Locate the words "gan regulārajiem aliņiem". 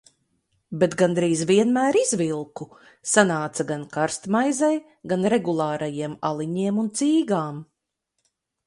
5.13-6.87